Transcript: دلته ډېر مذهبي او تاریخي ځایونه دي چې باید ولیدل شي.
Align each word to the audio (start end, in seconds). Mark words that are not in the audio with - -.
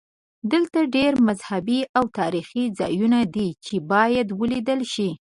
دلته 0.51 0.79
ډېر 0.95 1.13
مذهبي 1.27 1.79
او 1.97 2.03
تاریخي 2.19 2.63
ځایونه 2.79 3.19
دي 3.35 3.49
چې 3.65 3.75
باید 3.91 4.27
ولیدل 4.39 4.81
شي. 4.93 5.09